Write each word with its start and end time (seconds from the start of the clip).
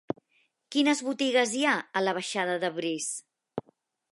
Quines 0.75 1.03
botigues 1.09 1.53
hi 1.57 1.61
ha 1.65 1.75
a 2.01 2.03
la 2.07 2.15
baixada 2.19 2.57
de 2.65 2.73
Briz? 2.79 3.11